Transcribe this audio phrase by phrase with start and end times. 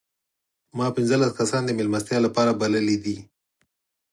[0.77, 3.17] ما پنځلس کسان د مېلمستیا لپاره بللي دي.